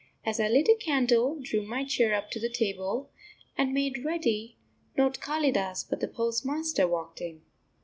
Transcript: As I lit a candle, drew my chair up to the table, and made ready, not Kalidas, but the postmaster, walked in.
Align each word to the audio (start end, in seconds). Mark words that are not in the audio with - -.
As 0.25 0.39
I 0.39 0.47
lit 0.47 0.67
a 0.67 0.73
candle, 0.73 1.37
drew 1.43 1.61
my 1.61 1.83
chair 1.85 2.15
up 2.15 2.31
to 2.31 2.39
the 2.39 2.49
table, 2.49 3.11
and 3.55 3.71
made 3.71 4.03
ready, 4.03 4.57
not 4.97 5.19
Kalidas, 5.21 5.85
but 5.87 5.99
the 5.99 6.07
postmaster, 6.07 6.87
walked 6.87 7.21
in. 7.21 7.43